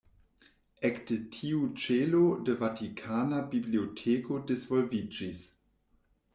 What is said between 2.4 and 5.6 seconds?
la Vatikana Biblioteko disvolviĝis.